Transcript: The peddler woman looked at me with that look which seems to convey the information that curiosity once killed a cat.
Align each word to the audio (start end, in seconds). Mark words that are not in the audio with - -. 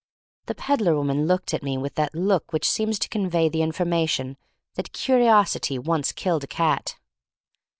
The 0.47 0.55
peddler 0.55 0.95
woman 0.95 1.27
looked 1.27 1.53
at 1.53 1.61
me 1.61 1.77
with 1.77 1.93
that 1.93 2.15
look 2.15 2.51
which 2.51 2.67
seems 2.67 2.97
to 2.97 3.07
convey 3.07 3.49
the 3.49 3.61
information 3.61 4.35
that 4.73 4.93
curiosity 4.93 5.77
once 5.77 6.11
killed 6.11 6.43
a 6.43 6.47
cat. 6.47 6.95